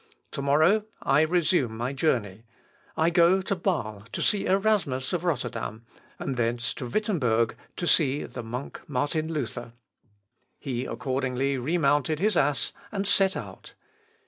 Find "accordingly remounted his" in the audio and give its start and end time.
10.87-12.35